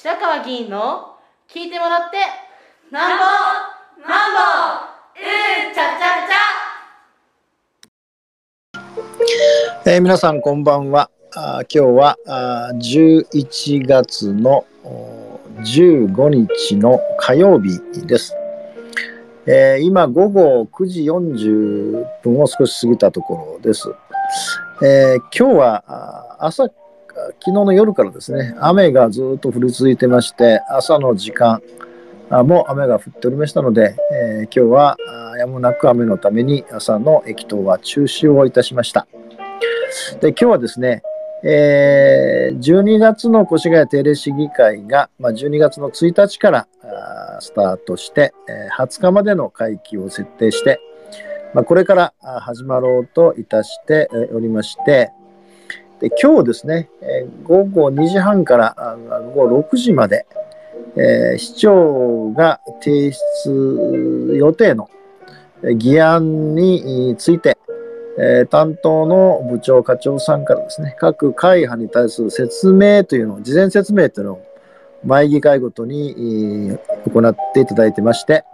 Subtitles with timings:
[0.00, 1.16] 白川議員の
[1.52, 2.18] 聞いてもらって
[2.92, 3.24] なんぼ
[4.08, 4.38] なんぼ
[5.16, 11.10] うんちゃちゃちゃ、えー、皆さんこんばんは。
[11.34, 14.64] あ今日はあ11月の
[15.64, 18.36] 15日の火曜日です、
[19.46, 23.92] えー、今午後9時40分を少し過ぎたところです、
[24.80, 26.70] えー、今日は朝
[27.40, 31.62] 昨日の夜からですね雨がずっと降り続いてまして朝の時間
[32.30, 34.96] も雨が降っておりましたので、えー、今日は
[35.38, 39.06] やむなく雨のために朝の駅頭は中止をいたしました。
[40.20, 41.02] で今日はですね、
[41.42, 46.68] えー、12月の越谷定例市議会が、まあ、12月の1日から
[47.40, 50.80] スタートして、えー、20日までの会期を設定して、
[51.54, 55.12] まあ、これから始まろうといたしておりまして、
[56.00, 58.96] で今日ですね、え、午後2時半から
[59.34, 60.26] 午後6時まで、
[60.96, 64.88] えー、市長が提出予定の
[65.76, 67.58] 議案について、
[68.18, 74.42] えー、担当の部長課長さんからですね、各会派に対する説明というのを、事前説明というのを
[75.04, 76.14] 前議会ごとに
[77.06, 78.44] 行っていただいてまして、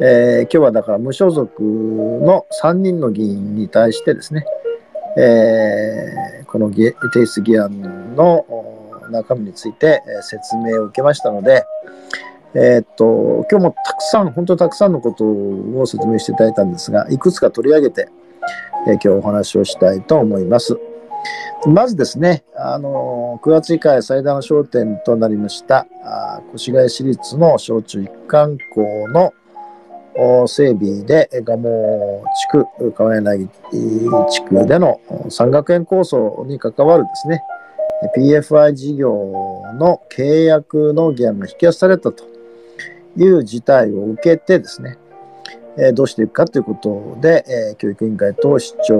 [0.00, 4.44] えー、今日はだから無所属の3人の議員に対してですね、
[5.16, 6.94] えー、この提
[7.26, 8.44] 出議案の
[9.10, 11.64] 中身について説明を受けましたので、
[12.54, 18.08] えー、っと、今日もたくさん、本当にたくさんのことを説明していただいたんですが、いくつか取り上げて、
[18.86, 20.78] えー、今日お話をしたいと思います。
[21.66, 29.32] まずですね、あの9月以下最大の焦点となりましたあ越谷市立の小中一貫校の
[30.46, 33.48] 整備で蒲生地区、川柳
[34.30, 37.42] 地区での山学園構想に関わるですね、
[38.16, 39.12] PFI 事業
[39.78, 42.24] の契約の議案が引き出されたと
[43.16, 44.98] いう事態を受けてですね、
[45.78, 48.96] えどうしていくかということで、え教育委員会と市長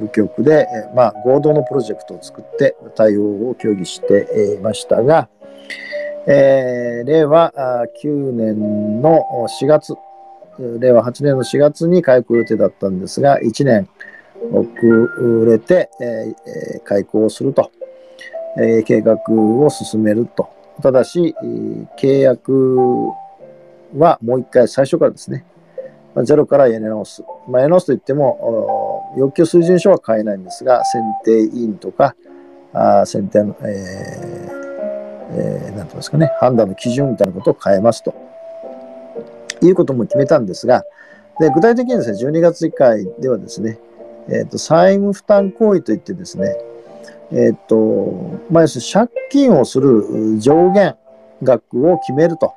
[0.00, 5.28] 部局で、えまあ、合同のプロジェクトを作って対応を協議していましたが、
[6.26, 7.52] えー、令和
[8.02, 9.24] 9年の
[9.60, 9.94] 4月、
[10.78, 13.88] 令和8年の4月に開校予定だったんですが、1年
[14.52, 17.70] 遅れて、えー、開校すると
[18.58, 20.48] え計画を進めると。
[20.82, 21.34] ただし、
[21.98, 23.08] 契約
[23.96, 25.44] はもう一回最初からですね、
[26.24, 27.22] ゼロからやり直す。
[27.48, 32.14] まあ、やり直すといっても、要求水準書は変えないんですが、選定委員とか、
[32.72, 34.60] あ選定の、えー
[35.32, 38.14] えー、なんて言いますかね、判断の基準みたいなことを変えますと。
[39.66, 40.84] いうことも決めたんですが、
[41.38, 43.78] で具体的にですね、12月議会ではですね、
[44.28, 46.56] えーと債務負担行為といってですね、
[47.32, 50.96] えっ、と、まあ、要するに借金をする上限
[51.42, 52.54] 額を決めると。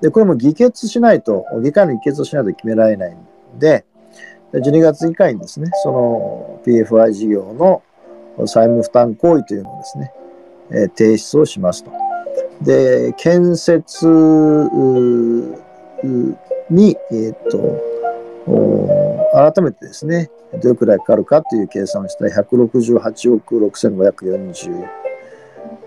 [0.00, 3.84] で、これも議決しないと、議会の議決をしないと決められないんで、
[4.52, 7.82] 12月議会にですね、その PFI 事業の
[8.46, 10.12] 債務負担行為というのをですね、
[10.70, 11.92] えー、提出をしますと。
[12.62, 14.08] で、建設
[16.70, 17.80] に、えっ、と、
[19.32, 20.30] 改めてですね、
[20.62, 24.88] どれくらいかかるかという計算をしたら168億6540、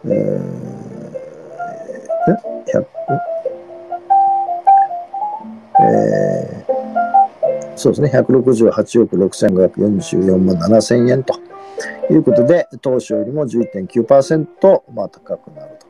[0.06, 1.09] えー、
[2.74, 2.86] 100
[5.81, 11.40] えー、そうですね、168億6544万7000円と
[12.12, 15.89] いうことで、当初よりも11.9%、まあ、高くなると。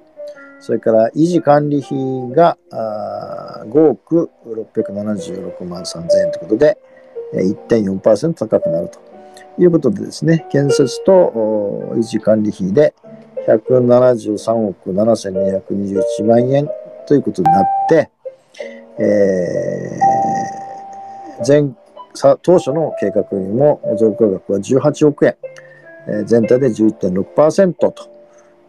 [0.60, 1.98] それから維持管理費
[2.36, 6.78] が5億676万3000円ということで、
[7.34, 9.00] 1.4%高くなると
[9.62, 12.94] いうことでですね、建設と維持管理費で
[13.48, 16.68] 173億7221万円
[17.08, 18.10] ということになって、
[19.00, 21.74] えー、前
[22.42, 25.38] 当初の計画よりも増加額は18億円、
[26.26, 28.19] 全体で11.6%と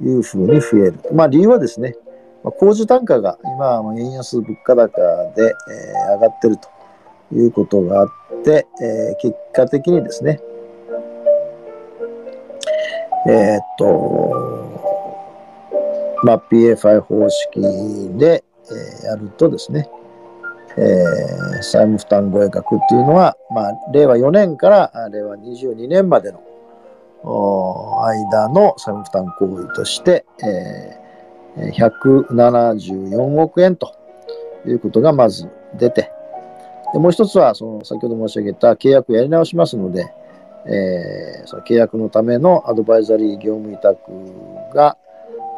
[0.02, 0.94] いうふうに増える。
[1.12, 1.96] まあ理由はですね、
[2.42, 5.00] まあ工事単価が今、円安物価高
[5.36, 6.68] で、えー、上がってると
[7.34, 8.08] いうことがあっ
[8.44, 10.40] て、えー、結果的にですね、
[13.26, 14.50] えー、っと、
[16.24, 17.60] まあ、PFI 方式
[18.18, 19.88] で、えー、やるとですね、
[20.76, 26.40] えー、債務負担合額っていうのは、まあ、令和4年から令和22年までの
[28.04, 30.24] 間の債務負担行為として、
[31.56, 33.94] えー、174億円と
[34.66, 36.10] いうことがまず出て、
[36.92, 40.12] でもう一つは、その先ほど申し上げた契約やり直しますので、
[40.66, 43.96] えー、その契約のためのアドバイザリー業務委託
[44.74, 44.96] が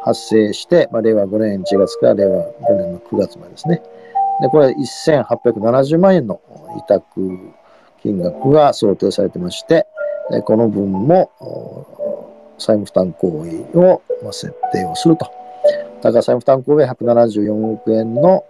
[0.03, 3.81] 発生して、まあ、令和5年1月から令和5年の9月までですね。
[4.41, 6.41] で、これは1870万円の
[6.77, 7.03] 委託
[8.01, 9.87] 金額が想定されてまして、
[10.45, 11.31] この分も
[12.57, 14.01] 債務負担行為を
[14.31, 15.25] 設定をすると。
[16.01, 18.45] だから債務負担行為は174億円の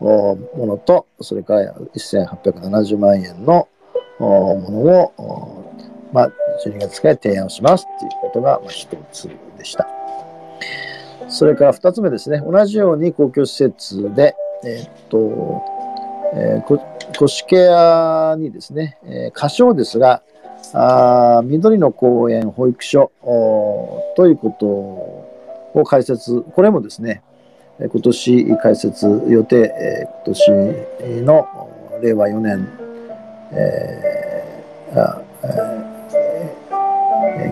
[0.00, 3.68] ものと、それから1870万円の
[4.18, 5.64] ものを、
[6.12, 6.32] まあ、
[6.64, 9.28] 12月から提案しますっていうことがまあ一つ
[9.58, 9.88] でした。
[11.28, 14.34] それから二つ目ですね、同じように公共施設で、
[14.64, 15.62] えーっと、
[16.34, 16.78] えー、こ
[17.12, 20.22] 都市ケアにですね、えー、仮称ですが、
[20.74, 23.12] あ緑の公園保育所
[24.16, 27.22] ということを開設、これもですね、
[27.78, 30.50] 今年開設予定、えー今年
[31.24, 31.46] の
[32.00, 32.68] 令和4年、
[33.52, 35.46] えーあえ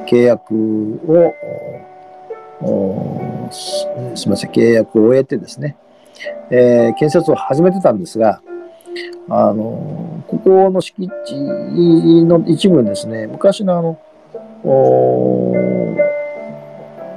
[0.04, 0.54] ー契約
[1.06, 1.34] を
[3.50, 3.86] す
[4.22, 5.76] すみません、契約を終えてですね、
[6.50, 8.40] えー建設を始めてたんですが、
[9.28, 10.09] あの
[10.44, 11.34] この敷地
[12.24, 13.98] の一部にですね、昔のあの、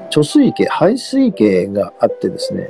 [0.09, 2.69] 貯水池、排水池があってですね、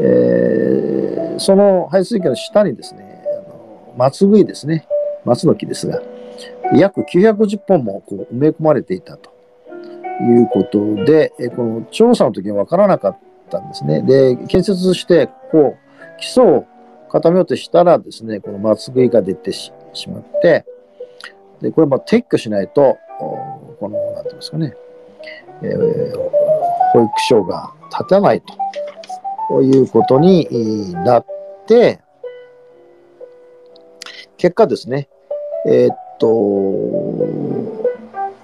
[0.00, 4.86] えーその排水池の下にですね、あの松杭ですね、
[5.24, 6.00] 松の木ですが、
[6.74, 9.30] 約950本もこう埋め込まれていたと
[10.22, 13.18] いうことで、えこの調査の時に分からなかっ
[13.50, 14.02] たんですね。
[14.02, 16.66] で、建設して、こう、基礎を
[17.16, 19.72] 固めようとしたらですね、この松杭が出てし
[20.08, 20.66] まって、
[21.62, 24.74] で、これも撤去しないと、この、なんていうんですかね、
[25.62, 26.46] えー
[26.92, 28.42] 保育所が建たない
[29.50, 31.26] ということになっ
[31.66, 32.00] て、
[34.36, 35.08] 結果ですね、
[35.66, 36.26] えーっと、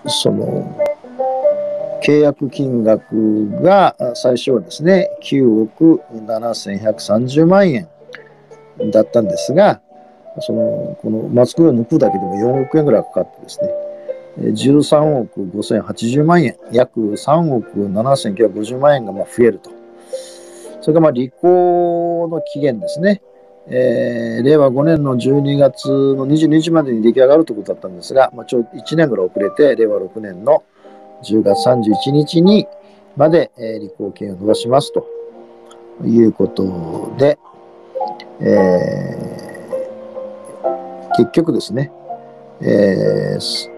[0.09, 0.77] その、
[2.03, 7.92] 契約金額が最初はですね、9億7130万円。
[8.91, 9.81] だったんですが、
[10.41, 13.71] その、このマスクを抜くだけでも4億円ぐらいかかってですね、
[14.39, 19.71] 13億5080万円、約3億7950万円がまあ増えると。
[20.81, 23.23] それからまあ履行の期限ですね。
[23.69, 30.65] えー令和5年の12月の22日までに出来上がるということだったんですが、まあ、ちょうど1年ぐらい遅れて、令和6年の
[31.23, 32.67] 10月31日に
[33.17, 35.07] まで、えー履行期限を延ばしますと
[36.05, 37.39] いうことで、
[38.43, 39.33] えー
[41.15, 41.93] 結局ですね、
[42.61, 43.73] えー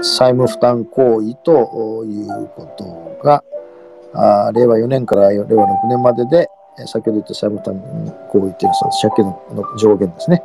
[0.00, 3.42] 債務負担行為ということが、
[4.14, 6.48] あ令和4年から令和6年までで、
[6.86, 7.74] 先ほど言った債務負担
[8.28, 9.24] 行為というのは借金
[9.56, 10.42] の上限ですね、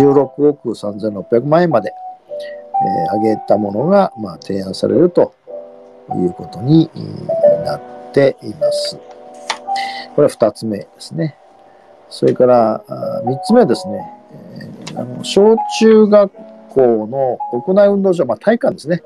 [0.00, 5.34] 16億3600万円まで、えー上げたものが、まあ、提案されると
[6.14, 6.88] いうことに
[7.64, 7.80] なっ
[8.12, 8.96] ています。
[10.14, 11.36] これは2つ目ですね。
[12.12, 12.84] それから
[13.24, 14.12] 3つ目はですね、
[14.60, 16.32] えーあの小中学
[16.68, 19.02] 校の屋内運動場、まあ、体育館ですね。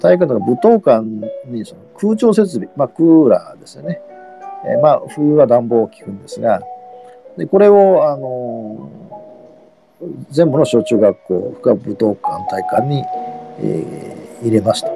[0.00, 4.00] 体育館とか武道館にその空調設備、まあ、クーラーですよね。
[4.64, 6.62] えーまあ、冬は暖房を効くんですが、
[7.36, 8.90] でこれを、あの
[10.30, 13.04] 全部の小中学校、深武道館、体育館に、
[13.60, 14.88] えー入れますと。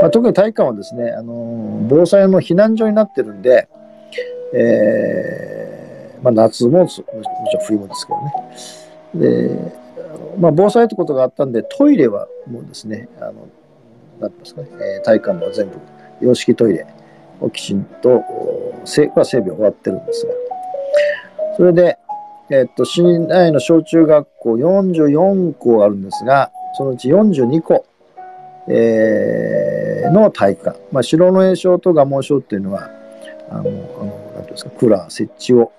[0.00, 3.68] まあ、特に体育館はですね、あの防災の避難所になってるんで、
[4.54, 5.65] えー
[6.22, 9.48] まあ、夏ももちろん冬もですけどね。
[9.48, 9.72] で、
[10.38, 13.48] まあ、防災ってことがあったんで、トイレはもうですね、あの
[14.20, 15.78] なんですかね、えー体育館も全部、
[16.20, 16.86] 洋式トイレ
[17.40, 20.32] をきちんと、おせは整備終わってるんですが、
[21.56, 21.98] それで、
[22.50, 27.86] えっと、市内の小中学校44校あるんですが、そのうち42校、
[28.68, 32.90] えーの体育館、まあ、白の栄章と蒲生章っていうのは、
[33.50, 35.72] あの、あのなんていうんですか、クーラー設置を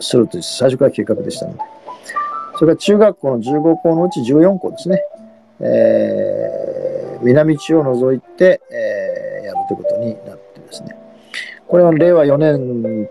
[0.00, 1.60] するという最初から計画でしたので、
[2.58, 5.02] それから中学校の15校のうち14校ですね、
[5.60, 6.70] えー
[7.22, 10.96] 南地を除いて、えーやるということになってですね、
[11.68, 13.08] これは令和4年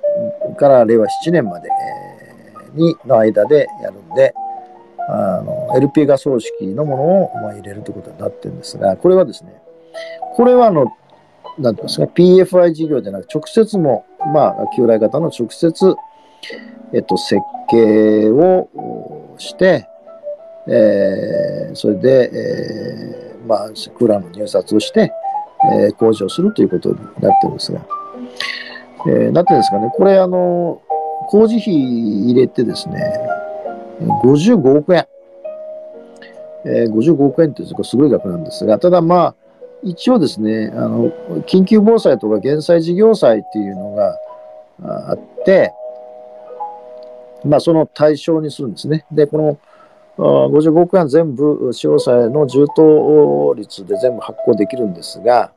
[0.57, 4.33] から令和7年まで、えーにの間でやるんで、
[5.09, 9.59] あの LP 画葬式のものを、まあ、入れるということになってるんですが、これはですね、
[10.35, 10.85] これはあの、
[11.57, 15.95] なんていうんですか、PFI 事業じゃなく直接も、まあ、旧来型の直接、
[16.93, 19.87] えっと、設計をして、
[20.67, 25.11] えーそれで、えーまあ、クーラーの入札をして、
[25.73, 27.85] えー工事をするということになってるんですが、
[29.07, 30.81] えーなんていうんですかね、これ、あの、
[31.27, 33.19] 工事費入れてですね、
[34.23, 35.07] 55億円。
[36.65, 39.35] えー55億円ってすごいすごい額なんですが、ただまあ、
[39.83, 41.11] 一応ですね、あの、
[41.47, 44.17] 緊急防災とか減災事業災っていうのが
[45.09, 45.73] あって、
[47.45, 49.05] まあ、その対象にするんですね。
[49.11, 49.57] で、この
[50.17, 55.51] 55億円全部、司法債の充当率で全部発行できるんですが、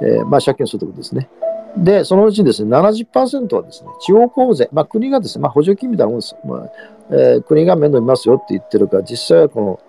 [0.00, 1.28] えー、まあ、借金するということですね。
[1.76, 6.36] で、そのうちですね、70%はですね、地方交付税、まあ、国がですね、まあ、補助金みたいなもんです。
[6.44, 6.70] まあ
[7.10, 9.80] えー、国が面倒見ますよって言ってるから、実際はこの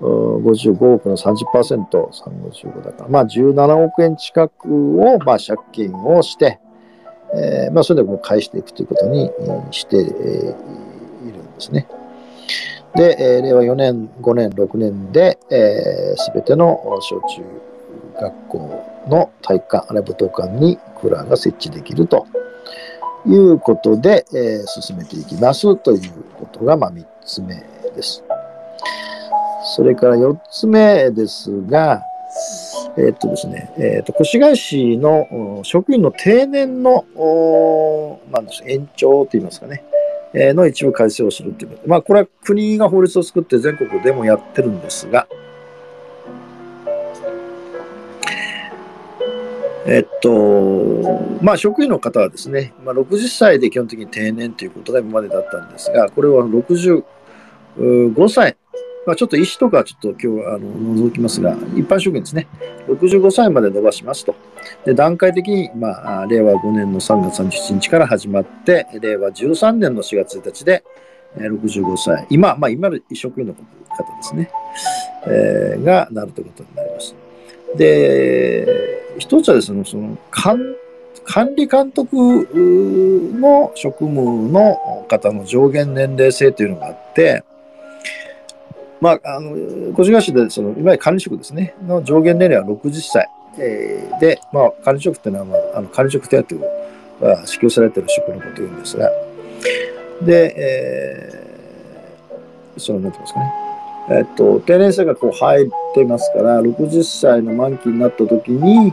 [0.00, 6.60] 55億の30%、355だから、まあ、17億円近くを、まあ、借金をして、
[7.34, 9.30] えー、まあ、それでも返していくということに
[9.70, 11.86] しているんですね。
[12.94, 17.42] で、えー、令和4年、5年、6年で、す、えー、べ、ての小中
[18.20, 22.26] 学校の体育館、あるいは舞踏館にクーラーが設置できると
[23.26, 27.54] いうことで、えー、進めていきますということが、まあ、3つ目
[27.94, 28.24] です。
[29.76, 32.02] それから4つ目ですが、
[32.96, 37.04] えー、っとですね、えー、っと越谷市の職員の定年の、
[38.30, 39.84] なんでしょう、延長といいますかね、
[40.32, 41.82] えー、の一部改正をするということ。
[41.82, 45.28] で、まあ、これは国が法律を作って全国でもやってるんですが、
[49.86, 58.56] えっと、まあ、職員の方はですね、まあ、60歳で基本的に定年ということが今までだったんですが、これは65歳、
[59.08, 62.46] まあ、ちょっと医師とかちょっと今日はあの除きますが、一般職員ですね、
[62.88, 64.34] 65歳まで伸ばしますと。
[64.84, 70.84] で段階的に、まあ、令和5年の3月37日から始まって、令和13年の4月1日で、
[71.38, 73.64] 65歳、今、まあ、今の職員の方で
[74.20, 74.50] すね、
[75.26, 77.14] えー、がなるということになります。
[77.78, 78.66] で、
[79.16, 80.60] 一つはですね、その管
[81.24, 87.44] 管理監督の職務の方の上限年齢制というのがあって、
[89.00, 89.56] まあ、あの、
[89.90, 93.28] 越谷市で、その、いわゆる管理職ですね、の上限年齢は60歳。
[93.58, 96.56] えー、で、まあ、管理職っていうのは、まあ、あの管理職手当
[97.20, 99.10] が支給されてる職のことを言うんですが、
[100.22, 103.52] で、えー、その、なんて言いますかね、
[104.10, 108.92] えっと、定年制がこう入ってますから、60歳の満期になった時に、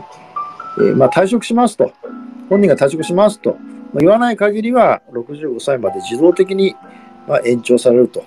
[0.78, 1.92] えー、まあ、退職しますと、
[2.48, 3.56] 本人が退職しますと、
[3.92, 6.74] まあ、言わない限りは65歳まで自動的に、
[7.26, 8.24] まあ、延長されると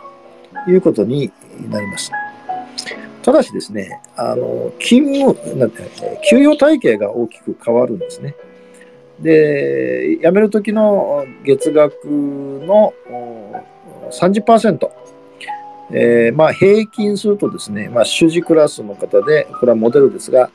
[0.68, 1.32] いうことに
[1.68, 2.12] なります。
[3.22, 5.84] ただしですね、あの勤務なんて、
[6.30, 8.36] 給与体系が大きく変わるんですね。
[9.20, 12.94] で、辞める時の月額の
[14.12, 14.90] 30%、
[15.92, 20.50] えー、まあ、平均するとですね、まあ、主事クラスの方で、これはモデルですが、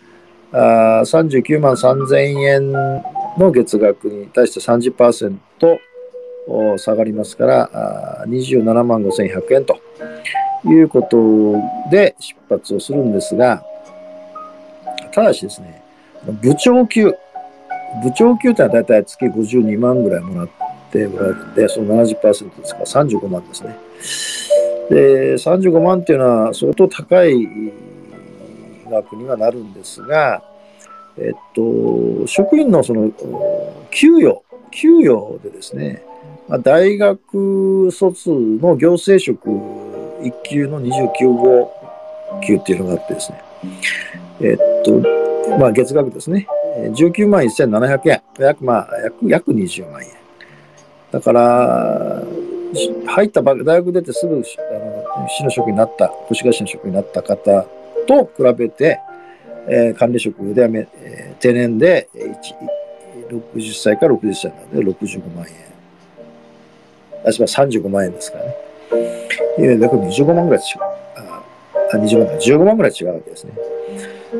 [0.52, 5.38] あ39万3000円の月額に対して30%
[6.78, 9.80] 下がりますから、27万5100円と
[10.68, 13.62] いうことで出発をするんですが、
[15.12, 15.82] ただしですね、
[16.42, 17.14] 部長級、部
[18.16, 20.48] 長級というのは大体月52万ぐらいもらっ
[20.90, 23.76] ておられるんで、その70%ですから35万ですね。
[24.90, 27.48] で、35万っていうのは相当高い
[28.90, 30.42] 額にはなるんですが、
[31.16, 33.10] えっと、職員のその
[33.90, 36.02] 給与、給与でですね、
[36.62, 39.48] 大学卒の行政職
[40.24, 41.72] 1級の29号
[42.46, 43.44] 級っていうのがあってですね、
[44.40, 50.10] えっと、まあ月額ですね、19万1700円、約、まあ、約、約20万円。
[51.12, 52.22] だから、
[53.06, 54.38] 入った大学出てすぐあ
[55.20, 57.66] の市の職員になった、越谷市の職員になった方
[58.06, 58.98] と比べて、
[59.68, 62.08] えー、管理職で、えー、定年で
[63.30, 65.54] 60歳から60歳なので65万円。
[67.26, 69.23] あ、すみません、35万円ですからね。
[69.58, 70.82] えだから25万ぐらい違う。
[71.92, 73.52] あ、20万か、15万ぐらい違うわけですね。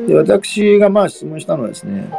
[0.07, 2.09] で、私がまあ質問したのはですね、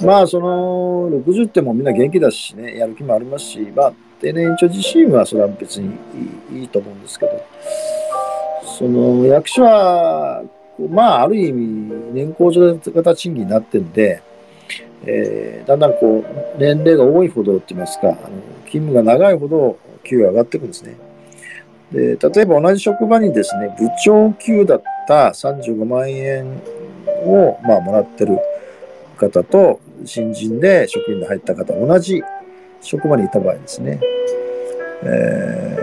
[0.00, 5.96] まあ、その、60ってもみんな元気だしね、やる気もありますし、まあ、定年延長自身はそれは別に
[6.50, 7.32] いいいいと思うんですけど、
[8.78, 10.42] その、役所は、
[10.90, 14.22] まあ、ある意味、年功序型賃金になってるんで、
[15.04, 18.16] えー、だんだんこう、年齢が多いほどって言いますか、あの
[18.66, 20.96] 勤務が長いほど給与上がっていくんですね。
[21.92, 26.46] で例えば同じ職場にですね、部長級だった35万円
[27.24, 28.38] を、まあ、もらってる
[29.18, 32.22] 方と、新人で職員で入った方、同じ
[32.80, 34.00] 職場にいた場合ですね、
[35.04, 35.76] え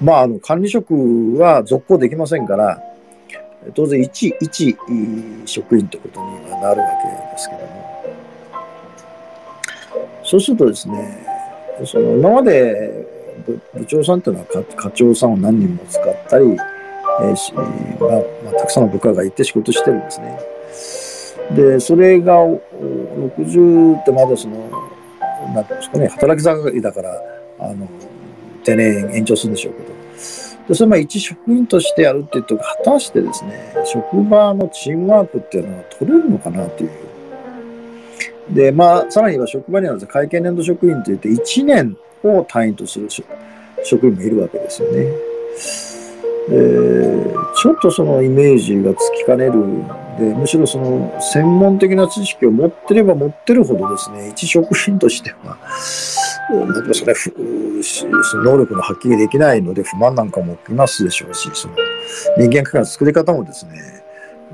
[0.00, 0.94] ー、まあ、あの管理職
[1.38, 2.82] は続行できませんから、
[3.74, 4.76] 当然一、一
[5.44, 7.80] 職員ということになるわけですけども、
[10.24, 11.26] そうするとですね、
[11.84, 13.06] その今まで
[13.74, 17.64] 部長さんっていうのは課長さんを何人も使ったり、えーしまあ
[18.44, 20.38] まあ、たくさんの部下がいて仕事してるんですね。
[21.54, 24.70] で、それが60ってまだその、
[25.54, 27.22] なんていうんですかね、働き盛りだから、
[27.58, 27.88] あの、
[28.64, 29.86] 定年延長するんでしょうけど、
[30.68, 36.90] でそれまあ一職員としてやるって言うと、果たしてですね、職場のチームワークっていうのは取れるのかなという。
[38.50, 43.08] で、まあ、さらに言えば職場には会計年度職員といって1年を単位とする
[43.84, 45.12] 職員もいるわけですよね。
[46.52, 49.86] えー、ちょっとそのイメージがつきかねるん
[50.18, 55.58] で、むしろその専門的な知識を持ってれば持ってるほどですね、一職員としては、
[56.50, 61.74] なんか、その能力の発揮できないので不満なんかもいますでしょうし、その
[62.36, 64.02] 人間関係の作り方もですね、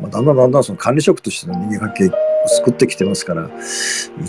[0.00, 2.10] まあ、だんだんだんだんその管理職としての人間関係
[2.48, 3.50] 作ってきてますから、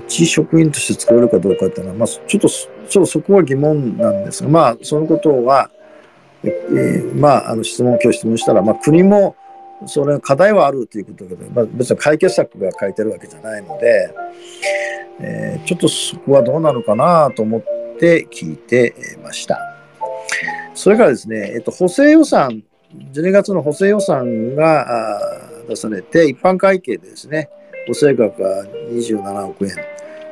[0.08, 5.70] 一職員として作れるかどうかっていうのは、まあ、ちょっと、ちょっとそこは疑問なんですが、まあ、そのことは、
[6.44, 9.36] えー、まあ、あの質問、今日質問したら、まあ、国も、
[9.86, 14.10] それ課題はあるということで、まあ、別に解決策が書いてるわけじゃないので、
[15.20, 17.62] えー、ちょっとそこはどうなのかなと思っ
[18.00, 19.60] て聞いてました。
[20.74, 22.64] それからですね、えっと、補正予算、
[23.14, 27.50] 12月の補正予算が出されて、一般会計でですね、
[27.88, 29.76] 補正額が27億円、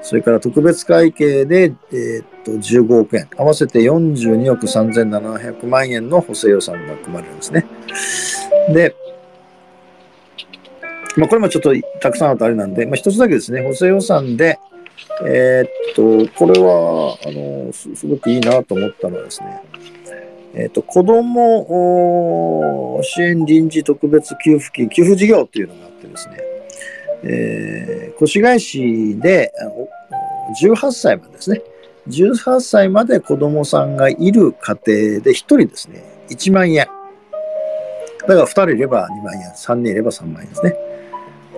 [0.01, 7.65] それから特別会計で、えー、っと15億円、合わせて42億3700万円の補正予算が組まれるんですね。
[8.73, 8.95] で、
[11.17, 14.59] まあ、これもちょっとたくさんあるとあれなんで、まあ、一つだけですね、補正予算で、
[15.25, 19.61] えー、っと、これは、あの、すごくいいなと思ったのはですね、
[20.53, 26.37] えー、っと、子供支援臨時特別給付金、給付事業っていうのがあってですね、
[27.27, 29.51] えー、越谷市で
[30.61, 31.61] 18歳までですね、
[32.07, 36.87] 18歳まで子供さんがいる家庭で1人ですね、1万円。
[38.21, 40.75] だから2人いれば2万円、3人いれば3万円ですね。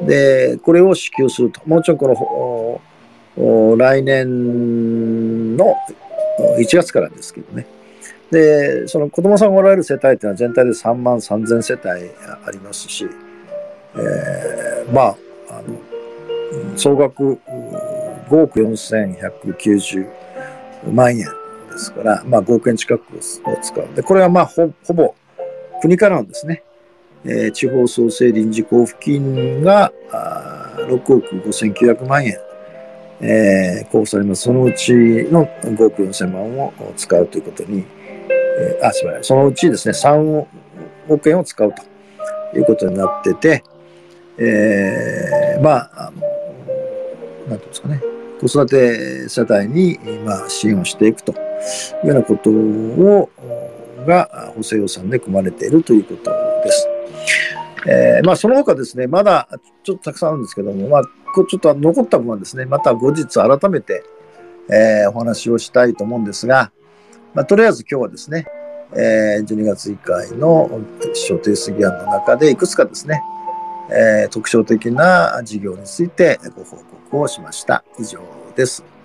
[0.06, 1.62] で、これを支給すると。
[1.66, 2.82] もうちろんこ
[3.38, 5.76] の、来年の
[6.58, 7.68] 1月からですけどね。
[8.32, 12.10] で、その子供さんがおられる世帯っていうのは全体で3万3000世帯
[12.46, 13.08] ありますし、
[13.96, 15.16] えー、まあ、
[15.50, 17.40] あの、総額
[18.30, 20.08] 5億4190
[20.94, 21.26] 万円で
[21.78, 23.42] すから、まあ5億円近くを使
[23.82, 23.88] う。
[23.96, 25.16] で、これはまあほぼ
[25.82, 26.64] 国からのですね、
[27.26, 29.92] えー、地方創生臨時交付金が
[30.88, 32.38] 6億5900万円、
[33.22, 34.44] えー、交付されます。
[34.44, 37.84] そのうちの5億4000万を使うということに、
[38.60, 39.24] えー、あ、すみません。
[39.24, 40.46] そのうちですね、3
[41.10, 43.64] 億円を使うということになってて、
[44.40, 46.22] えー、まあ、あの、
[47.50, 48.02] なんていうんですかね、
[48.40, 51.36] 子育て世帯に、まあ、支援をしていくとい
[52.04, 53.30] うようなことを、
[54.06, 56.32] が補正予算で組まれているということ
[56.64, 56.88] です。
[57.88, 59.48] えー、まあ、その他ですね、まだ
[59.84, 64.04] ちょっとたくさんあるんですけども、まあ、ちょっと残った分はですね、また後日改めて、
[64.70, 66.72] えー、お話をしたいと思うんですが、
[67.34, 68.46] まあ、とりあえず今日はですね、
[68.94, 70.70] えー、12月1回の
[71.14, 73.22] 小提出議案の中でいくつかですね、
[73.90, 76.78] えー、特徴的な事業についてご報
[77.10, 77.84] 告をしました。
[78.00, 78.20] 以上
[78.56, 78.97] です。